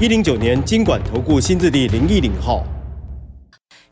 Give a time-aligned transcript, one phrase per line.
[0.00, 2.66] 一零九年金管投顾新字第零一零号。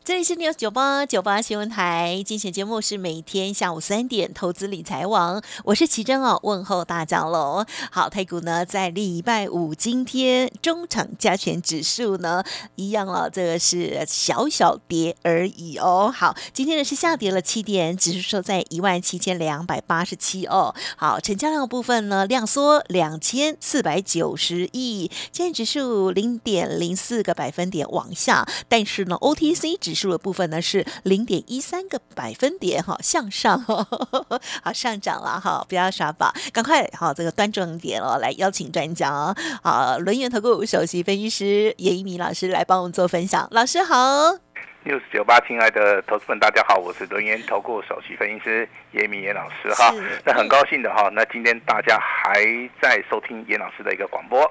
[0.05, 7.65] 这里是 news 九八九八新闻台，精选节目是每天下午三点，投资理财网，我是奇珍哦，问候大家喽。
[7.89, 12.43] 好，台股呢在礼拜五今天中场加权指数呢
[12.75, 16.13] 一样哦，这个是小小跌而已哦。
[16.13, 20.75] 好，今天呢是下跌了七点，指数收在一万七千两百八十七哦。
[20.97, 44.42] 好，成交量部分呢量缩两千四百九十亿，今天指数零点零四个百分点往下，但是呢 OTC 指指数的部分呢是零点一三个百分点哈，向上好上涨了哈，不要耍宝，赶快好这个端正点哦，来邀请专家哦，好轮圆投顾首席分析师严一鸣老师来帮我们做分享，老师好。
[44.83, 49.93] 六十九八，亲爱的投资们，大家好，我是轮研投顾首席分析师严明严老师哈。
[50.25, 52.43] 那很高兴的哈，那今天大家还
[52.81, 54.43] 在收听严老师的一个广播，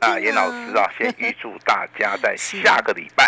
[0.00, 3.26] 啊，严老师啊，先预祝大家在下个礼拜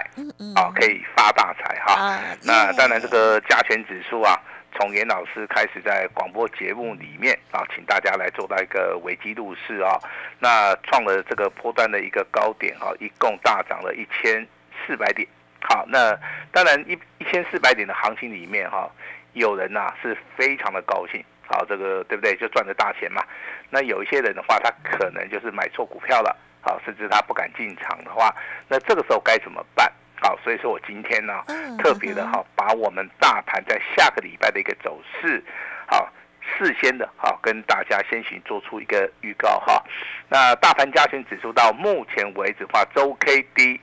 [0.57, 2.19] 啊可以发大财哈。
[2.43, 4.35] 那当然，这个加权指数啊，
[4.75, 10.01] 从严老师开始在广播节目里面啊，请大家来做到一个危机入市啊，
[10.39, 14.49] 那创了这个波段的一个高点啊，一共大涨了一千
[14.87, 15.29] 四百点。
[15.61, 16.17] 好，那
[16.53, 18.89] 当然一一千四百点的行情里面哈，
[19.33, 22.37] 有人呐是非常的高兴，好，这个对不对？
[22.37, 23.23] 就赚了大钱嘛。
[23.69, 28.35] 那有一些人的话，他可能就是买错股票了，好，甚至他不敢进场的话，
[28.69, 29.93] 那这个时候该怎么办？
[30.23, 31.45] 好，所以说我今天呢，
[31.79, 35.43] 特别的哈，把我们大盘在下个礼拜的一个走势，
[35.87, 36.09] 好，
[36.41, 39.85] 事先的哈，跟大家先行做出一个预告哈。
[40.29, 43.81] 那大盘加权指数到目前为止的话，周 K D。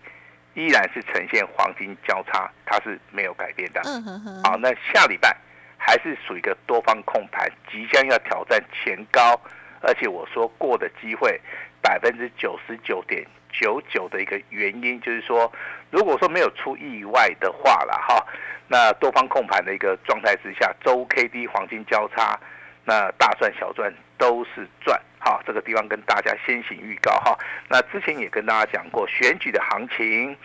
[0.55, 3.81] 依然是呈现黄金交叉，它是没有改变的。
[3.85, 4.43] 嗯哼哼。
[4.43, 5.35] 好，那下礼拜
[5.77, 9.39] 还是属于一个多方控盘，即将要挑战前高，
[9.81, 11.39] 而且我说过的机会
[11.81, 15.51] 百分之九十九点九九的一个原因，就是说，
[15.91, 18.25] 如果说没有出意外的话了哈，
[18.67, 22.39] 那多方控盘的一个状态之下，周 K D 黄金交叉，
[22.83, 24.99] 那大赚小赚都是赚。
[25.25, 27.35] 好，这个地方跟大家先行预告哈。
[27.67, 30.37] 那之前也跟大家讲过选举的行情。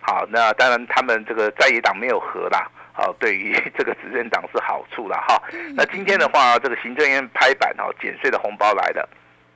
[0.00, 2.68] 好，那当然他们这个在野党没有和啦。
[2.92, 5.40] 好，对于 这个执政党是好处了哈。
[5.76, 9.08] 那今天的话，这个行政院拍板哈，减税的红包来了。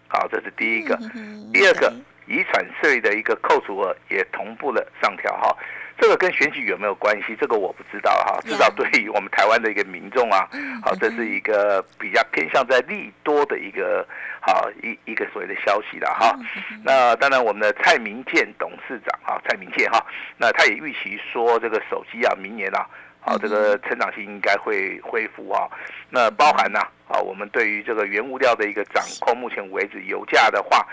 [0.06, 0.97] 好，这是第一个。
[1.53, 1.93] 第二个，
[2.28, 5.56] 遗产税的一个扣除额也同步了上调哈。
[6.01, 7.37] 这个跟选举有没有关系？
[7.41, 8.41] 这个我不知道哈。
[8.45, 10.49] 至少对于我们台湾的一个民众啊，
[10.83, 14.07] 好，这是一个比较偏向在利多的一个
[14.41, 16.39] 好一一个所谓的消息了哈。
[16.85, 20.05] 那当然，我们的蔡明健董事长啊，蔡明健哈，
[20.37, 22.87] 那他也预期说这个手机啊，明年啊，
[23.21, 25.69] 好这个成长性应该会恢复啊。
[26.11, 26.79] 那包含呢，
[27.09, 30.87] 啊，我们对于这个原物料的一个掌控，目前为止油价的话。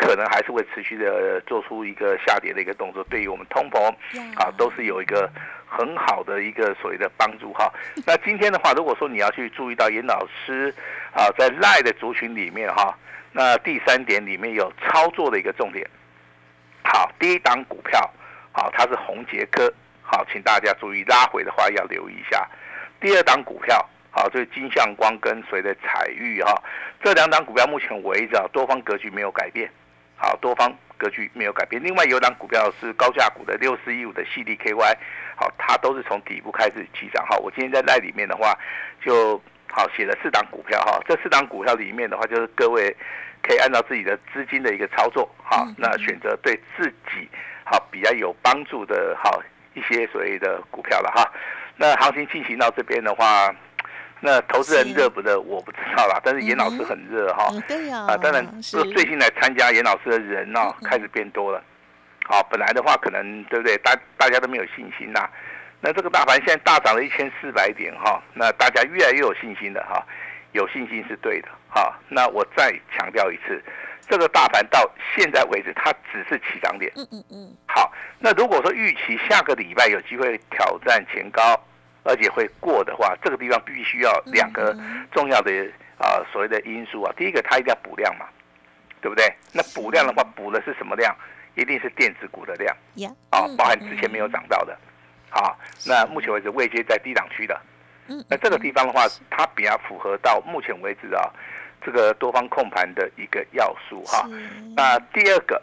[0.00, 3.94] 可能还是会持续的做出一个下跌的一个动作，对于我们通膨
[4.34, 5.30] 啊，都是有一个
[5.68, 7.70] 很好的一个所谓的帮助哈。
[8.06, 10.74] 那今天的话，如果说你要去注意到严老师
[11.12, 12.96] 啊，在赖的族群里面哈，
[13.30, 15.86] 那第三点里面有操作的一个重点。
[16.82, 18.10] 好，第一档股票
[18.52, 22.48] 好，它是红杰科，好，请大家注意拉回的话要留意一下。
[23.00, 26.54] 第二档股票好，就是金相光跟随的彩玉哈，
[27.04, 29.70] 这两档股票目前为止啊，多方格局没有改变。
[30.22, 31.82] 好，多方格局没有改变。
[31.82, 34.98] 另外有档股票是高价股的六四一五的 C D K Y，
[35.34, 37.26] 好，它都是从底部开始起涨。
[37.26, 38.54] 哈，我今天在那里面的话，
[39.02, 39.40] 就
[39.72, 40.78] 好写了四档股票。
[40.82, 42.94] 哈，这四档股票里面的话，就是各位
[43.42, 47.26] 可以按照自己的资金的一个操作，哈，那选择对自己
[47.64, 49.42] 好比较有帮助的，好
[49.72, 51.10] 一些所谓的股票了。
[51.16, 51.32] 哈，
[51.76, 53.50] 那行情进行到这边的话。
[54.22, 56.20] 那投资人热不热，我不知道啦。
[56.22, 58.04] 但是严老师很热哈，对呀。
[58.06, 61.62] 啊，当然，是最近来参加严老师的人呢，开始变多了。
[62.26, 63.78] 好，本来的话可能对不对？
[63.78, 65.26] 大大家都没有信心呐。
[65.80, 70.04] 那这个大盘现在大涨了一千四百点哈，那大家越来越有信心了哈，
[70.52, 71.98] 有信心是对的哈。
[72.08, 73.64] 那我再强调一次，
[74.06, 76.92] 这个大盘到现在为止，它只是起涨点。
[76.94, 77.56] 嗯嗯嗯。
[77.66, 81.58] 好，那如果说预期下个礼拜有机会挑战前高。
[82.04, 84.76] 而且会过的话，这个地方必须要两个
[85.12, 85.50] 重要的
[85.98, 87.12] 啊所谓的因素啊。
[87.16, 88.26] 第一个，它一定要补量嘛，
[89.00, 89.24] 对不对？
[89.52, 91.14] 那补量的话，补的是什么量？
[91.56, 92.74] 一定是电子股的量，
[93.30, 94.78] 啊，包含之前没有涨到的，
[95.28, 97.60] 好，那目前为止位阶在低档区的，
[98.28, 101.28] 那这个地方的话，它比较符合到目前为止啊，
[101.84, 104.26] 这个多方控盘的一个要素哈。
[104.76, 105.60] 那第二个，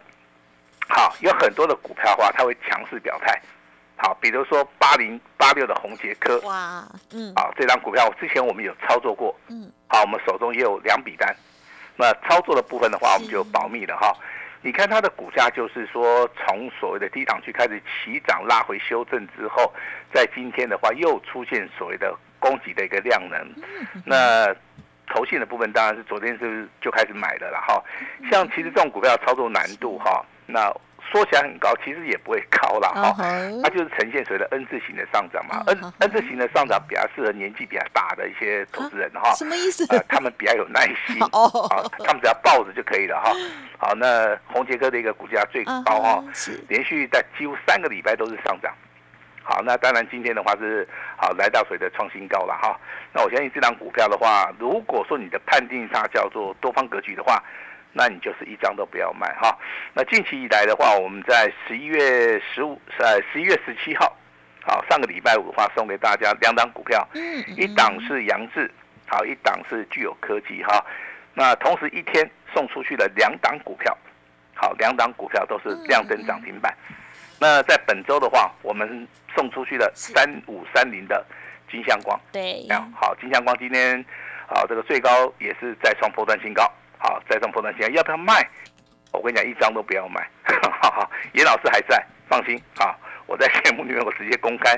[0.89, 3.41] 好，有很多的股票的话，它会强势表态，
[3.99, 11.35] 好，比如说八零八六的红杰科，哇，嗯，好，这张股票之前我们有操作过，嗯，好，我们手中也有两笔单，
[11.95, 14.15] 那操作的部分的话，我们就保密了哈。
[14.61, 19.73] 你看它的股价，就是说从所谓的低档区开始起涨，拉回修正之后，
[20.13, 23.47] 在今天的话又出现所谓的供给的一个量能。
[24.05, 24.53] 那
[25.07, 27.83] 投信的部分当然是昨天是就开始买的了哈。
[28.29, 30.71] 像其实这种股票操作难度哈，那。
[31.11, 33.15] 说起来很高，其实也不会高了哈，
[33.63, 35.63] 它就是呈现所谓的 N 字形的上涨嘛。
[35.67, 39.33] N N 字形的上涨比较适合年纪比较大的一些投资人哈。
[39.35, 39.87] 什么意思？
[40.09, 41.49] 他们比较有耐心 哦，
[42.05, 43.31] 他们只要抱着就可以了哈。
[43.77, 46.23] 好，那红杰哥的一个股价最高哈，
[46.67, 48.73] 连续在几乎三个礼拜都是上涨。
[49.43, 52.77] 好，那当然今天的话是好来到水的创新高了哈。
[53.13, 57.41] 那我相信这张股票的话，如果说你的判定它叫做多方格局的话。
[57.97, 59.57] 那你就是一张都不要卖哈。
[59.93, 64.15] 那近期以来的话，我们在十一月十五呃十一月十七号，
[64.61, 67.05] 好上个礼拜五的话送给大家两档股票，
[67.57, 68.71] 一档是杨志，
[69.07, 70.85] 好一档是具有科技哈。
[71.33, 73.97] 那同时一天送出去了两档股票，
[74.53, 76.71] 好两档股票都是亮灯涨停板。
[77.39, 81.25] 那在本周的话，我们送出去的三五三零的
[81.71, 84.03] 金相光，对，好金相光今天
[84.47, 86.71] 好这个最高也是再创波段新高。
[86.97, 88.47] 好，再上破断线要不要卖？
[89.13, 90.27] 我跟你讲，一张都不要卖。
[91.33, 92.95] 严老师还在，放心啊！
[93.25, 94.77] 我在节目里面，我直接公开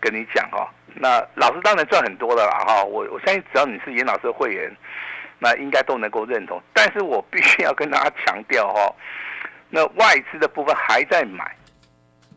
[0.00, 0.68] 跟你讲哈。
[0.94, 2.82] 那老师当然赚很多了啦哈。
[2.84, 4.70] 我我相信，只要你是严老师的会员，
[5.38, 6.60] 那应该都能够认同。
[6.72, 8.94] 但是我必须要跟大家强调哈，
[9.70, 11.54] 那外资的部分还在买，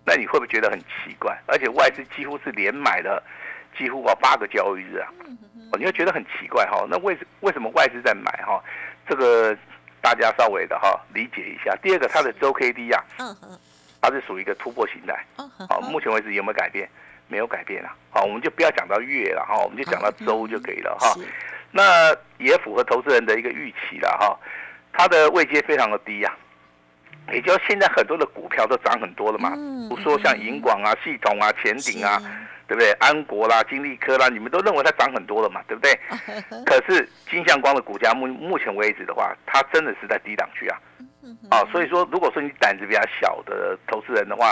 [0.06, 1.38] 那你会不会觉得很奇怪？
[1.48, 3.22] 而且外资几乎是连买了
[3.77, 5.10] 几乎啊八个交易日啊，
[5.77, 6.86] 你会觉得很奇怪哈。
[6.89, 8.63] 那为什为什么外资在买哈？
[9.12, 9.54] 这个
[10.00, 11.75] 大家稍微的哈理解一下。
[11.84, 13.36] 第二个，它的周 K D 呀，嗯
[14.02, 15.22] 它是属于一个突破形态。
[15.68, 16.90] 好，目前为止有没有改变？
[17.28, 17.94] 没有改变啊。
[18.10, 21.13] 好，我们就不要讲到月了哈，我们就讲到周就可以了哈。
[21.72, 24.40] 那也符合投资人的一个预期了哈。
[24.94, 26.34] 它的位阶非常的低呀，
[27.34, 29.50] 也就现在很多的股票都涨很多了嘛。
[29.90, 32.18] 不说像银广啊、系统啊、前顶啊。
[32.71, 32.89] 对不对？
[33.01, 35.62] 安国啦、金利科啦，你们都认为它涨很多了嘛？
[35.68, 35.91] 对不对？
[36.65, 40.79] 可是金相光的股价目目前为止的话，它真的是在低档区啊。
[41.50, 44.51] 啊，所以说，如果说你胆子比较小的投资人的话，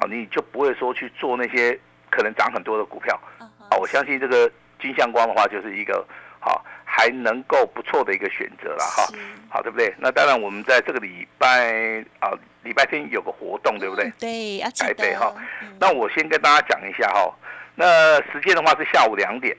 [0.00, 1.78] 啊，你就不会说去做那些
[2.10, 3.18] 可能涨很多的股票。
[3.38, 6.06] 啊，我相信这个金相光的话，就是一个
[6.38, 9.08] 好还能够不错的一个选择了哈。
[9.48, 9.94] 好，对不对？
[9.98, 12.30] 那当然，我们在这个礼拜啊。
[12.66, 14.10] 礼拜天有个活动，对不对？
[14.18, 15.32] 对，台北哈。
[15.78, 17.32] 那我先跟大家讲一下哈。
[17.76, 19.56] 那时间的话是下午两点，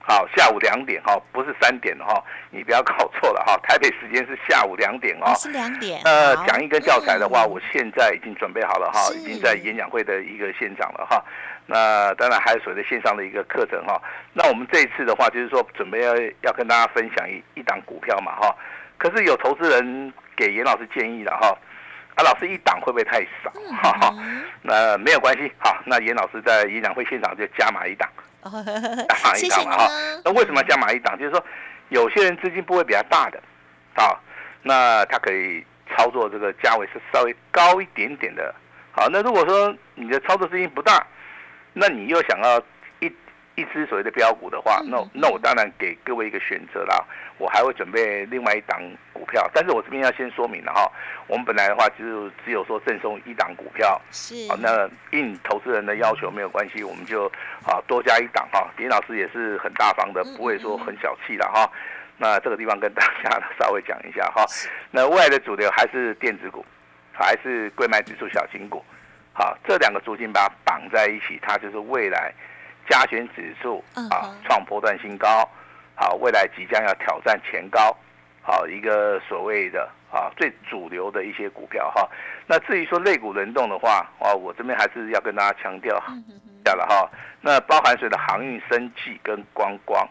[0.00, 2.20] 好，下午两点哈，不是三点哈，
[2.50, 3.56] 你不要搞错了哈。
[3.62, 5.32] 台北时间是下午两点哦。
[5.36, 6.00] 是两点。
[6.04, 11.22] 呃，讲义跟教材的话，我现在已经准备好了哈，已经在演讲会的一个现场了哈。
[11.66, 14.00] 那当然还有所谓的线上的一个课程哈。
[14.32, 18.56] 那我们这一次的话，就是说准备要要跟大家分享一一档股票嘛哈。
[18.96, 21.56] 可是有投资人给严老师建议了哈。
[22.18, 23.52] 啊，老师一档会不会太少？
[23.80, 24.14] 哈哈，
[24.62, 25.50] 那没有关系。
[25.58, 28.10] 好，那严老师在演讲会现场就加码一档，
[28.42, 29.88] 加码一档嘛哈。
[30.24, 31.16] 那为什么加码一档？
[31.16, 31.44] 就是说，
[31.90, 33.40] 有些人资金部位比较大的，
[33.94, 34.18] 啊，
[34.62, 38.52] 那他可以操作这个价位是稍微高一点点的。
[38.90, 41.06] 好，那如果说你的操作资金不大，
[41.72, 42.60] 那你又想要。
[43.58, 47.04] 一支所谓的标股的话，那那我当然给各位一个选择啦。
[47.38, 48.80] 我还会准备另外一档
[49.12, 50.90] 股票，但是我这边要先说明了哈。
[51.26, 57.26] 我们本来的话就只有说赠送一档股票，是啊，那应投资人的要求没有关系，我们就
[57.64, 58.68] 啊多加一档哈。
[58.76, 61.68] 林老师也是很大方的，不会说很小气的哈。
[62.16, 64.44] 那这个地方跟大家稍微讲一下哈。
[64.92, 66.64] 那未来的主流还是电子股，
[67.12, 68.84] 还是贵买指数小型股，
[69.32, 72.32] 好，这两个租金把它绑在一起，它就是未来。
[72.88, 75.48] 加权指数啊，创波段新高，
[75.94, 77.94] 好，未来即将要挑战前高，
[78.40, 82.08] 好，一个所谓的啊最主流的一些股票哈。
[82.46, 86.02] 那至于说类股轮动的话，啊，我这边还是要跟大家强调
[86.64, 87.08] 下了哈。
[87.40, 90.08] 那包含水的航运、生技跟观光，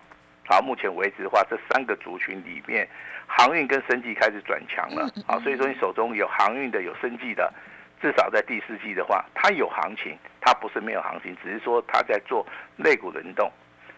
[0.48, 2.88] 好，目前为止的话，这三个族群里面，
[3.26, 7.52] 航运跟生技开始转强了，啊，所以说你手中有航运的、有生技的。
[8.02, 12.46] 至少在第四季的话，它有行情，它不是没有行情，只是说它在做
[12.78, 13.52] 肋骨轮动。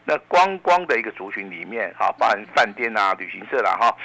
[0.06, 3.96] 那光光的一个族群里面，啊，包含饭店啊、旅行社啦，哈，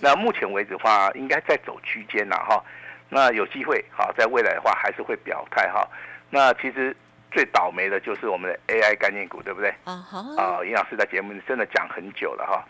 [0.00, 2.62] 那目前为止的话，应该在走区间啦，哈。
[3.08, 5.88] 那有机会哈，在未来的话还是会表态哈。
[6.30, 6.94] 那其实
[7.30, 9.70] 最倒霉的就是我们的 AI 概念股，对不对？
[9.84, 10.18] 啊哈。
[10.36, 12.62] 啊，尹老师在节目里真的讲很久了哈。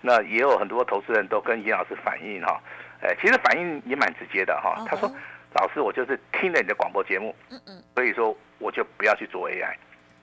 [0.00, 2.60] 那也有很多投资人都跟尹老师反映哈，
[3.00, 4.84] 哎，其实反应也蛮直接的哈。
[4.86, 5.10] 他说
[5.54, 9.74] ：“老师，我就是听了你的广播节目，嗯嗯，所以说我就不要去做 AI。”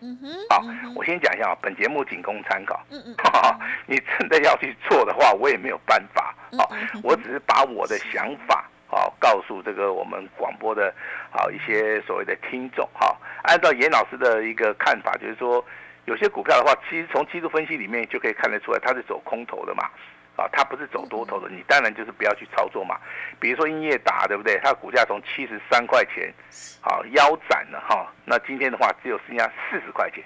[0.04, 0.28] 嗯哼。
[0.50, 0.64] 好，
[0.96, 2.84] 我先讲一下啊，本节目仅供参考。
[2.90, 3.16] 嗯嗯。
[3.86, 6.36] 你真的要去做的话，我也没有办法。
[6.58, 6.70] 好，
[7.04, 8.68] 我只是把我的想法。
[8.88, 10.94] 好，告诉这个我们广播的，
[11.30, 15.64] 好一些所谓的听众，哈，按照严老师的一个看法，就是说，
[16.04, 19.90] 有些股票的话，其实从技术分析里面就可以看得出来，它是走空头的嘛，
[20.36, 22.98] 啊，它不是走多头的，你当然就是不要去操作嘛。
[23.40, 24.60] 比如说英业达，对不对？
[24.64, 26.34] 它股价从七十三块钱，
[26.82, 30.24] 好腰斩了哈，那今天的话只有剩下四十块钱，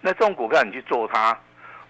[0.00, 1.36] 那这种股票你去做它。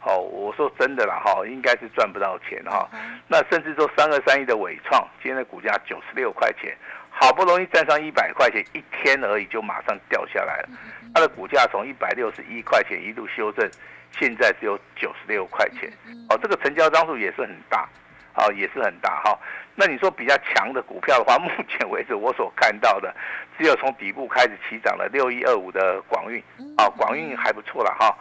[0.06, 2.86] 哦，我说真的啦，哈，应该是赚不到钱哈。
[3.26, 6.76] 那甚至说三二三一的伟创，今天的股价九十六块钱，
[7.24, 10.68] 好不容易站上一百块钱，一天而已就马上掉下来了。
[11.14, 13.66] 它的股价从一百六十一块钱一路修正，
[14.10, 15.90] 现在只有九十六块钱。
[16.28, 17.88] 哦，这个成交张数也是很大，
[18.34, 19.38] 哦，也是很大哈。
[19.74, 23.14] 那你说比较强的股票的话， 目前为止我所看到的，
[23.56, 26.38] 只有从底部开始起涨的六一二五的广运，
[26.76, 28.14] 啊，广运还不错了哈。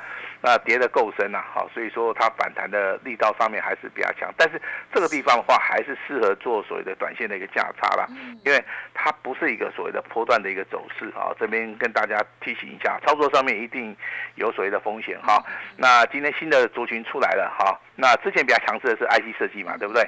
[0.46, 4.62] 那跌得够深呐，好，所以说它反弹的力道上面还是比较强，但是
[4.94, 8.06] 这个地方的话还是适合做所谓的短线的一个价差啦，
[8.44, 8.62] 因为
[8.94, 13.96] 它不是一个所谓的波段的一个走势啊，这边跟大家提醒一下，操作上面一定
[14.36, 15.42] 有所谓的风险哈。
[15.78, 20.04] 那今天新的族群出来了哈，那之前比较强势的是 IC 设计嘛，对不对？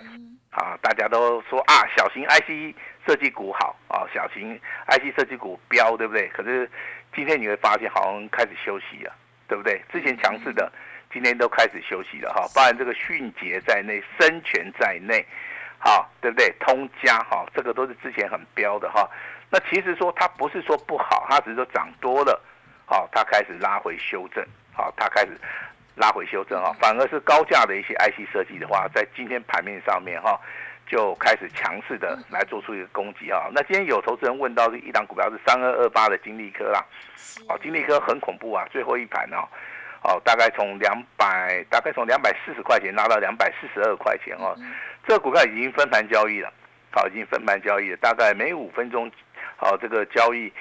[0.51, 2.75] 啊，大家都说啊，小型 IC
[3.07, 6.27] 设计股好啊，小型 IC 设计股飙，对不对？
[6.29, 6.69] 可是
[7.15, 9.13] 今天你会发现好像开始休息了。
[9.47, 9.81] 对不对？
[9.91, 10.71] 之前强势的，
[11.11, 15.25] 今天都开始休息了哈，包含这个迅捷在内，深全在内，
[15.77, 16.53] 好，对不对？
[16.59, 19.09] 通家哈，这个都是之前很标的哈。
[19.49, 22.41] 那其实说它不是说不好，它只是说涨多了，
[22.85, 25.37] 好，它开始拉回修正，好，它开始
[25.95, 26.75] 拉回修正哈。
[26.79, 30.39] 反而是高价的一些 IC 设计的话，在今天盘面上面哈，
[30.87, 33.47] 就开始强势的来做出一个攻击啊。
[33.53, 36.85] 那今天有投资人问到一档股票是三二二八的金利科啦。
[37.49, 38.65] 哦，金利科很恐怖啊！
[38.71, 39.43] 最后一盘哦，
[40.03, 44.55] 哦，大概从两百，大概从两百四十块钱拉到两百四十二块钱哦。
[45.07, 46.51] 这个股票已经分盘交易了，
[46.91, 49.11] 好，已经分盘交易了，大概每五分钟，
[49.57, 50.51] 好，这个交易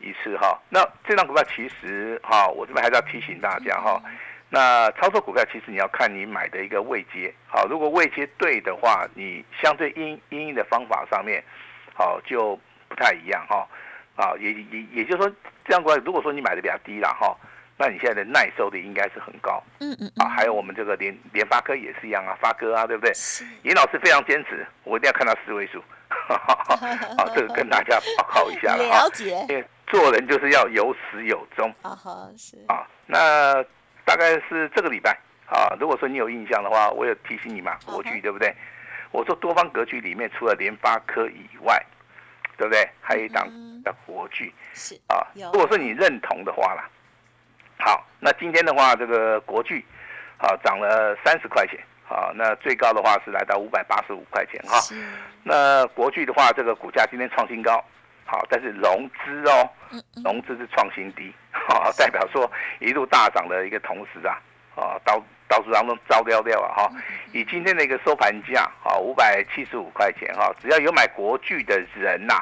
[0.00, 0.58] 一次哈。
[0.68, 4.02] 那这张股票其实哈，我这边还是要提醒大家哈，
[4.48, 11.42] 那操作股票其实你要看你买的一个位阶，好，如果位阶对的话，你相对应应的方法上面，
[11.94, 13.66] 好就不太一样哈。
[14.16, 15.30] 啊，也也也就是说，
[15.66, 17.36] 这样过来，如果说你买的比较低了哈，
[17.76, 19.62] 那你现在的耐受力应该是很高。
[19.80, 20.10] 嗯嗯。
[20.16, 23.12] 啊，还有我们这个联联发科也是一样啊，发哥啊，对不对？
[23.64, 25.84] 严老师非常坚持，我一定要看到四位数。
[26.08, 29.44] 好，这个跟大家报告一下了 了解。
[29.50, 31.68] 因为做人就是要有始有终。
[31.82, 32.56] 啊哈，是。
[32.68, 33.62] 啊，那
[34.06, 35.10] 大概是这个礼拜
[35.46, 38.54] 啊，如果说你有印象的话，我有提醒你嘛，国巨对不对？
[39.10, 41.84] 我说多方格局里面，除了联发科以外。
[42.58, 42.88] 对不对？
[43.02, 43.46] 还有一档
[43.84, 46.88] 叫国巨是啊，如果说你认同的话啦，
[47.78, 49.84] 好，那今天的话，这个国巨
[50.38, 54.80] 啊涨了三十块钱，好，那最高的话是来到五百八十五块钱哈。
[55.42, 57.84] 那国巨的话，这个股价今天创新高，
[58.26, 59.70] 好，但是融资哦，
[60.22, 64.36] 融资是创新低，好， 代表说一路大涨的一个同时啊，
[64.74, 65.22] 啊，到。
[65.48, 66.90] 到处当中招掉掉啊哈，
[67.32, 72.34] 以今天的一个收盘价啊，五百七十五块钱哈，只要有买国剧的人呐，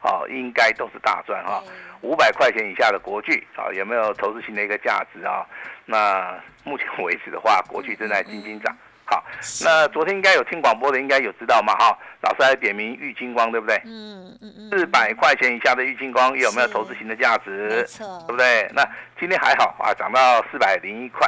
[0.00, 1.60] 啊，应该都是大赚哈。
[2.02, 5.44] 五百块钱以下的国剧啊，有没有投资性的一个价值啊？
[5.86, 8.72] 那目前为止的话，国剧正在进金涨。
[9.06, 9.24] 好，
[9.64, 11.96] 那昨天应该有听广播的，应该有知道嘛哈？
[12.22, 13.80] 老师还点名玉金光，对不对？
[13.86, 14.70] 嗯嗯嗯。
[14.70, 17.86] 四百块钱以下的玉金光有没有投资型的价值？
[18.26, 18.70] 对不对？
[18.74, 18.82] 那
[19.18, 21.26] 今天还好啊，涨到四百零一块。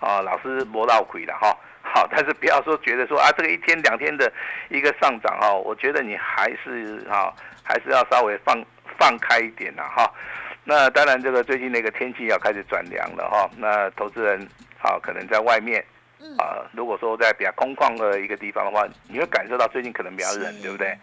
[0.00, 4.32] 啊，老师摸到亏了哈，好，但是不要说觉得说啊，这个一天两天的
[4.70, 7.30] 一个上涨哈，我觉得你还是哈，
[7.62, 8.64] 还是要稍微放
[8.98, 10.10] 放开一点呐哈。
[10.64, 14.40] 那当然，这个最近那个天气要开始转凉了哈，那投资人
[14.80, 15.84] 啊，可能在外面
[16.38, 20.96] 啊，如果说在比较空旷的一个地方的话，你会感受到最近可能比较冷，对不对？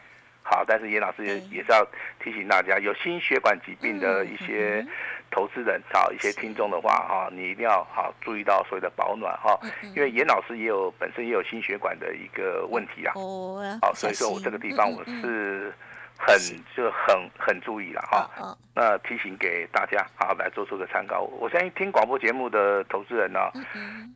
[0.43, 1.85] 好，但是严老师也也是要
[2.23, 4.85] 提醒大家，有心血管疾病的一些。
[5.29, 9.59] 投资人好，一些听众的话哈，你一定要好注意到所谓的保暖哈，
[9.93, 15.73] 因为严老师也有本身也有心血管的一个问题啊，哦，好，所以说我这个地方我是
[16.17, 16.37] 很
[16.75, 21.21] 就很很注意了哈，那提醒给大家啊来做出个参考。
[21.21, 23.39] 我相信听广播节目的投资人呢，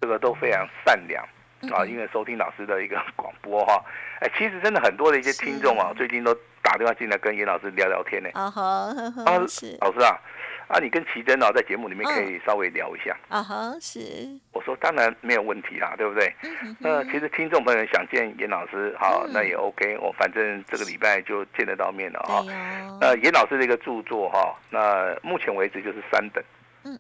[0.01, 1.24] 这个都非常善良
[1.72, 3.84] 啊，因为收听老师的一个 广播哈，
[4.20, 8.29] 哎，其实真的很多的一些听众啊，最近都打电话进来跟严老师聊聊天呢。
[8.34, 8.62] 啊哈，
[9.25, 10.20] 啊老师啊。
[10.72, 14.00] 啊，你跟奇珍哦，在节目里面可以稍微聊一下啊哈，是。
[14.54, 16.34] 我说当然没有问题啦，对不对？
[16.80, 19.98] 那其实听众朋友想见严老师，好，那也 OK。
[19.98, 22.42] 我反正这个礼拜就见得到面了哈。
[23.01, 26.42] 那严老师的一个著作哈，那目前为止就是三本，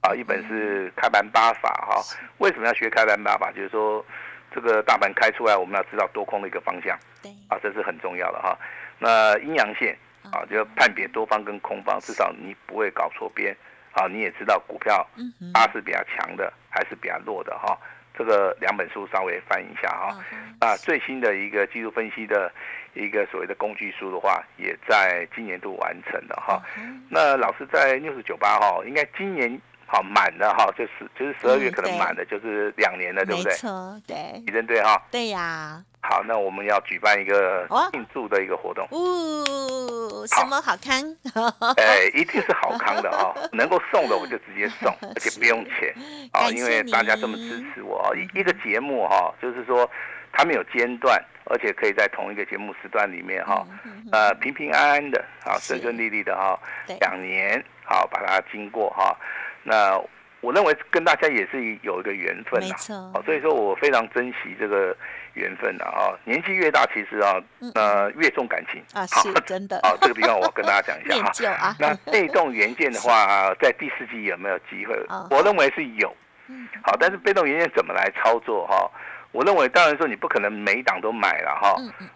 [0.01, 2.03] 啊，一本是开盘八法哈。
[2.39, 3.53] 为什么要学开盘八法？
[3.53, 4.05] 就是说
[4.53, 8.57] 这个大盘开出来，我们要知道多空的一个方向，对，啊，这是很重要的哈。
[8.99, 9.97] 那阴阳线。
[10.31, 13.55] 啊，就判别多方跟空方，至少你不会搞错边。
[13.93, 15.05] 啊，你也知道股票
[15.53, 17.77] 它是比较强的还是比较弱的哈。
[18.17, 20.17] 这个两本书稍微翻一下哈。
[20.59, 22.49] 啊，最新的一个技术分析的
[22.93, 26.61] 一个所谓的工具书的话，也在今年度完成了哈。
[27.09, 33.51] 那老师在六十九八哈，应该今年好满了哈，就是就是十二月可能满的，就是两年了，对不对？
[33.51, 34.15] 没错，对。
[34.45, 35.01] 你认对哈？
[35.11, 35.83] 对呀。
[36.03, 38.87] 好，那我们要举办一个庆祝的一个活动。
[38.89, 41.01] 哦，什么好康？
[41.77, 43.33] 哎，一定是好康的啊！
[43.53, 45.93] 能够送的我就直接送，而且不用钱
[46.33, 49.89] 啊，因为大家这么支持我一一个节目哈，就是说
[50.31, 53.65] 它没有间断，而且可以在同一个节目时段里面哈，
[54.11, 56.59] 呃，平平安安的啊，顺顺利利的哈，
[56.99, 59.15] 两年好把它经过哈，
[59.63, 60.01] 那。
[60.43, 62.75] 我认为跟大家也是有一个缘分呐，
[63.23, 64.97] 所以说我非常珍惜这个
[65.33, 66.13] 缘分的啊。
[66.23, 67.41] 年纪越大，其实啊，
[67.75, 69.77] 呃，越重感情啊，是真的。
[69.79, 71.75] 啊，这个地方我跟大家讲一下 哈。
[71.79, 74.95] 那被动元件的话， 在第四季有没有机会？
[75.29, 76.15] 我认为是有。
[76.83, 78.89] 好，但是被动元件怎么来操作哈？
[79.31, 81.75] 我认为当然说你不可能每一档都买了哈。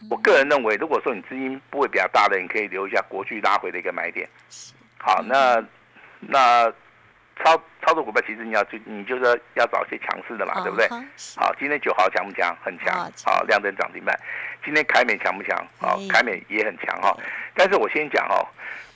[0.10, 4.28] 我个人认为，如果说你资金不会比较大的，你可以留一下国巨拉回的一个买点。
[4.98, 5.64] 好，那
[6.20, 6.72] 那。
[7.44, 9.24] 操操作股票，其实你要就你就是
[9.56, 10.88] 要找一些强势的嘛，对不对？
[11.36, 12.56] 好，今天九号强不强？
[12.64, 13.12] 很强。
[13.26, 14.18] 好，亮灯涨停板。
[14.64, 15.56] 今天凯美强不强？
[15.78, 17.16] 好，凯美也很强哈。
[17.54, 18.48] 但是我先讲哦，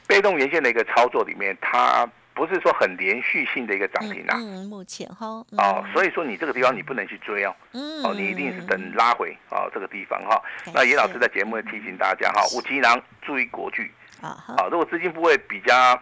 [0.07, 4.37] 被动元件的一个操作里面，它不是说很连续性的一个涨停啊。
[4.39, 5.27] 嗯，目前哈。
[5.57, 7.53] 哦，所以说你这个地方你不能去追哦。
[7.73, 8.01] 嗯。
[8.03, 10.41] 哦，你一定是等拉回哦这个地方哈。
[10.73, 13.91] 那严老师在节目里提醒大家哈，五七郎注意国巨。
[14.21, 14.69] 啊好。
[14.69, 16.01] 如果资金部位比较。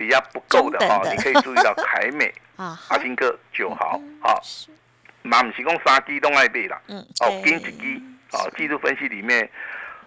[0.00, 4.32] 比较不够的哈，你可以注意到凯美 啊、阿金克、九豪啊，
[5.20, 9.46] 马唔是讲三基都爱背啦，嗯，哦，跟几基哦，技术分析里面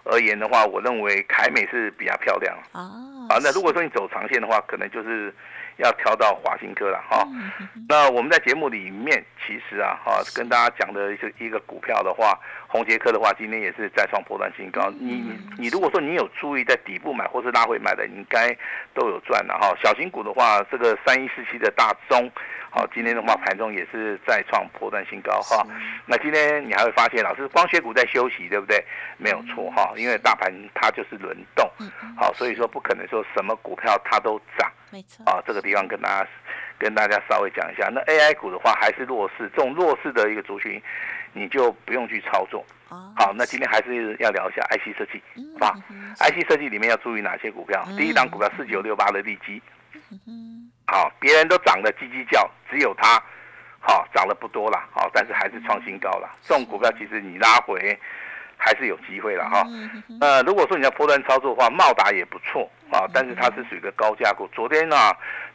[0.02, 2.56] 而言的话，我认为凯美是比较漂亮。
[2.72, 2.90] 啊。
[3.28, 5.32] 啊，那如果说你走长线的话，可能就是
[5.76, 7.26] 要挑到华新科了哈。
[7.88, 12.38] 那我们在节目里面其实啊，哈，跟大家讲的一个一个股票的话。
[12.66, 14.90] 红杰科的话，今天也是再创波段新高。
[14.98, 18.52] 你你你，如果说你有注意在底部买或是拉回买的，应该
[18.92, 19.72] 都有赚了哈。
[19.80, 22.28] 小型股的话，这个三一四七的大中，
[22.70, 25.64] 好，今天的话盘中也是再创波段新高哈。
[26.04, 28.84] 那今天你还会发现，老师光学股在休息，对不对？
[29.18, 31.70] 没有错哈，因为大盘它就是轮动，
[32.16, 35.42] 好，所以说不可能说什么股票它都涨，没错啊。
[35.44, 36.30] 这个地方跟大家
[36.78, 40.80] 跟大家稍微讲一下，那 AI 股的话还是弱势，这种弱势的一个族群。
[41.36, 42.64] 你就不用去操作。
[42.88, 45.20] 好，那今天还是要聊一下 IC 设计，
[45.58, 45.74] 好
[46.20, 47.84] IC 设计里面要注意哪些股票？
[47.98, 49.60] 第一档股票四九六八的利基，
[50.86, 53.20] 好，别人都涨得叽叽叫，只有它，
[53.80, 56.38] 好涨得不多了，好，但是还是创新高了。
[56.40, 57.98] 这种股票其实你拉回
[58.56, 59.66] 还是有机会了哈。
[60.20, 64.48] 呃，如果说你要波段操作的话，茂达也不错啊，但是它是属于一个高价股。
[64.52, 64.96] 昨天呢，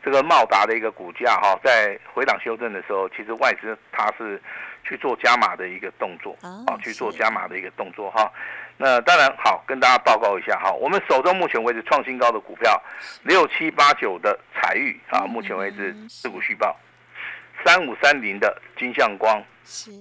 [0.04, 4.42] 这个茂达的一个股价哈，在回档修正的时候，其实外资它是。
[4.82, 8.32] 去做加码的一个动作啊，去做加码的一个动作哈。
[8.78, 12.82] 那当然好，跟大家报告一下哈，我们手中目前为止创新高的股票
[13.24, 16.74] 六七八九的彩玉啊，目前为止持股续报；
[17.64, 19.44] 三五三零的金相光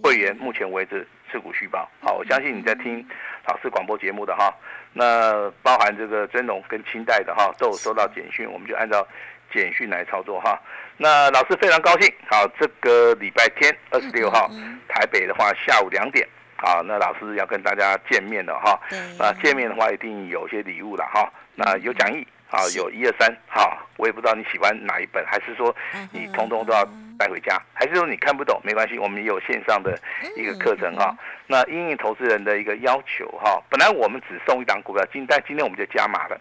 [0.02, 1.88] 会员目前为止持股续报。
[2.00, 3.06] 好，我相信你在听
[3.46, 4.54] 老师广播节目的哈，
[4.92, 9.06] 那包含这个真龙跟清代的哈，都有收到简讯，我们就按照。
[9.50, 10.60] 简讯来操作哈，
[10.98, 12.14] 那老师非常高兴。
[12.30, 14.46] 好，这个礼拜天二十六号，
[14.86, 18.78] 台北的话下午两点，好，那老师要跟大家见面了哈。
[19.18, 21.32] 啊，见面的话一定有些礼物了哈。
[21.54, 25.74] 那有讲义，好，有一二三，好，我也不知道你喜欢哪一本，还是说
[26.12, 26.86] 你通通都要
[27.18, 29.98] 带回家，还是说你看不懂没关系，我们也有线上的
[30.36, 31.14] 一个课程哈。
[31.46, 36.40] 那因应投资人的一个要求哈，本来我们只送一档股票，今但今天我们就加码了，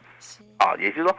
[0.60, 1.18] 啊，也就是说。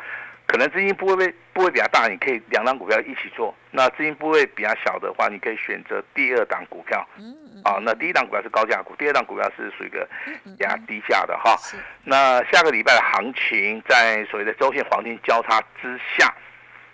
[0.51, 3.55] 可能资金不会被不会比较大，你可以两档股票一起做。
[3.71, 7.07] 那资金部位比较小的话，你可以选择第二档股票。
[7.19, 10.09] 嗯啊，那第一档股票是高价股，第二档股票是属于一个
[10.45, 11.55] 比较低价的哈。
[12.03, 16.35] 那下个礼拜的行情，在所谓的周线黄金交叉之下，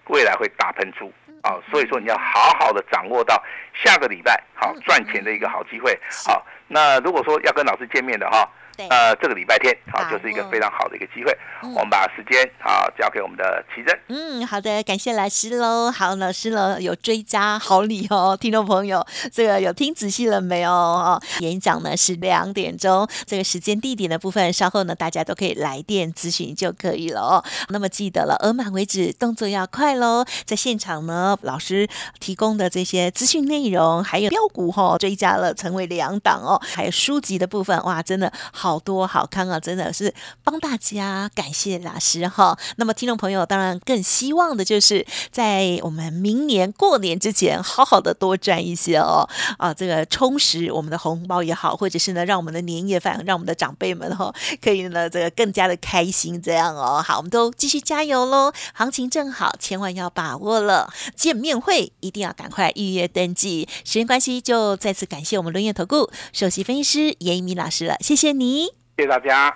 [0.09, 1.13] 未来会大喷出。
[1.45, 3.41] 啊，所以说你要好好的掌握到
[3.73, 5.97] 下个礼拜好赚钱的一个好机会。
[6.27, 8.49] 好，那如果说要跟老师见面的哈。
[8.77, 11.37] 呃，这个礼拜天好，就是一个非常好的一个机会。
[11.63, 13.99] 我们把时间啊交给我们的奇珍。
[14.09, 15.91] 嗯，好的，感谢老师喽。
[15.91, 20.71] 好，老师了有追加好礼哦， 听众朋友，这个有听仔细了没有？
[20.71, 27.45] 哦，演讲呢是两点钟，这个时间地点的部分，稍后呢大家都可以来电咨询就可以了哦。
[27.69, 30.25] 那么记得了，额满为止，动作要快喽。
[30.45, 31.89] 在现场呢，老师
[32.21, 38.33] 提供的这些资讯内容，还有标股哈，追加了成为两档哦，还有书籍的部分，哇，真的。
[38.53, 39.61] 好好多好看啊！
[39.61, 42.59] 真的是帮大家感谢老师哈。
[42.77, 57.05] 那么听众朋友当然更希望的就是在我们明年过年之前，好好的多赚一些哦啊，这个充实我们的红包也好，或者是呢让我们的年夜饭，让我们的长辈们哈可以呢这个更加的开心这样哦。
[57.07, 58.51] 好，我们都继续加油喽！
[58.73, 60.91] 行情正好，千万要把握了。
[61.15, 63.69] 见面会一定要赶快预约登记。
[63.85, 68.54] 时间关系，就再次感谢我们轮业投顾首席分析师严一鸣老师了，谢谢你。
[68.97, 69.55] 谢谢大家。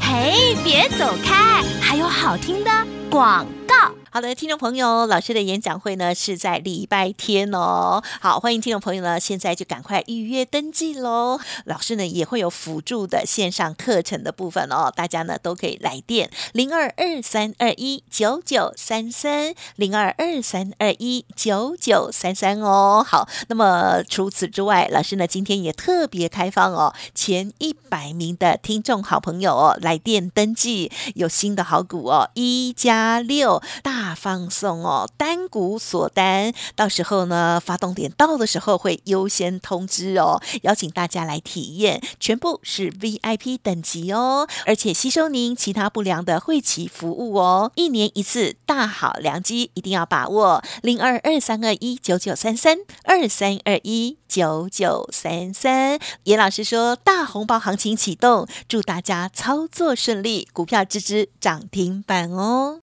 [0.00, 2.70] 嘿，别走开，还有好听的
[3.10, 3.94] 广告。
[4.10, 8.02] 好的，听众朋友，老师的演讲会呢是在礼拜天哦。
[8.18, 11.38] 好，欢迎听众朋友呢，现在就赶快预约登记喽。
[11.66, 23.04] 老师呢也会有辅助的线上课程的部分哦，大家呢都可以来电零二二三二一九九三三零二二三二一九九三三哦。
[23.06, 34.06] 好，那么除此之外，老师呢今天也特别开放哦，前一百名的听众好朋友哦来电登记，有新的好股哦，一加六大。
[34.16, 56.00] 放送哦，单股锁单，到时候呢，发动点到的时候会优先通知哦，邀请大家来体验，全部是 VIP 等级哦，而且吸收您其他不良的会企服务哦，一年一次大好良机，一定要把握零二二三二一九九三三二三二一九九三三。
[56.24, 62.85] 严老师说，大红包行情启动，祝大家操作顺利，股票支支涨停板哦。